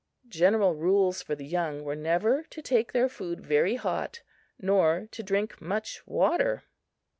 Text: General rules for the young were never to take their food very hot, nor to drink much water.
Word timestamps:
General 0.29 0.73
rules 0.73 1.21
for 1.21 1.35
the 1.35 1.45
young 1.45 1.83
were 1.83 1.95
never 1.95 2.41
to 2.49 2.63
take 2.63 2.91
their 2.91 3.07
food 3.07 3.39
very 3.45 3.75
hot, 3.75 4.23
nor 4.59 5.07
to 5.11 5.21
drink 5.21 5.61
much 5.61 6.01
water. 6.07 6.63